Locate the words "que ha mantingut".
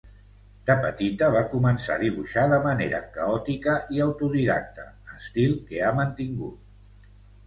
5.69-7.13